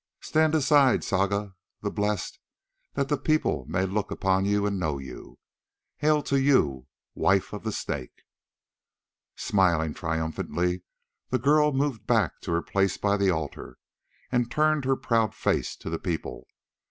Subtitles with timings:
[0.21, 2.39] Stand aside, Saga, the blessed,
[2.95, 5.37] that the people may look upon you and know you.
[5.97, 8.23] Hail to you, wife of the Snake!"
[9.35, 10.81] Smiling triumphantly
[11.29, 13.77] the girl moved back to her place by the altar,
[14.31, 16.47] and turned her proud face to the people.